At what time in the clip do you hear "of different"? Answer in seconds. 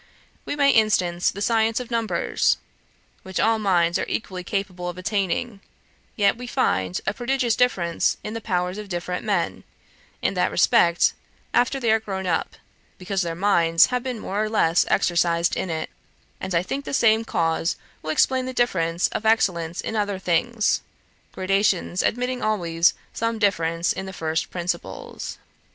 8.79-9.23